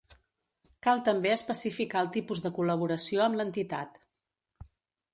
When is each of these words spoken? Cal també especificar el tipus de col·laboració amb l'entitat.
Cal 0.87 1.03
també 1.09 1.33
especificar 1.33 2.03
el 2.05 2.11
tipus 2.17 2.43
de 2.47 2.53
col·laboració 2.57 3.25
amb 3.29 3.41
l'entitat. 3.41 4.05